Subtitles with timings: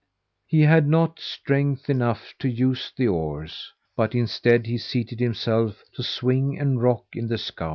[0.47, 6.01] He had not strength enough to use the oars, but instead, he seated himself to
[6.01, 7.69] swing and rock in the scow.